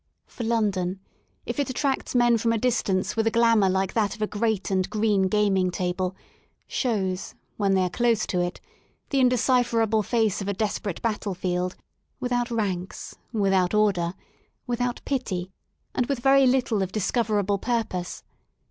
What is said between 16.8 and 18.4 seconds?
of discoverable purpose.